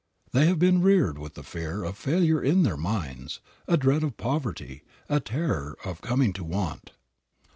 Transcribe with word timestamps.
They 0.31 0.47
have 0.47 0.57
been 0.57 0.81
reared 0.81 1.19
with 1.19 1.35
the 1.35 1.43
fear 1.43 1.83
of 1.83 1.95
failure 1.95 2.41
in 2.41 2.63
their 2.63 2.75
minds, 2.75 3.39
a 3.67 3.77
dread 3.77 4.01
of 4.01 4.17
poverty, 4.17 4.81
a 5.07 5.19
terror 5.19 5.77
of 5.85 6.01
coming 6.01 6.33
to 6.33 6.43
want. 6.43 6.89